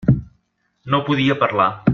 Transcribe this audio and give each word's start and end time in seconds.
No 0.95 1.03
podia 1.11 1.39
parlar. 1.45 1.73